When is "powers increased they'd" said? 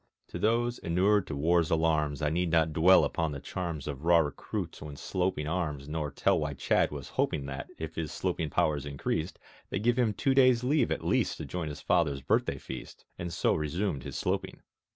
8.49-9.83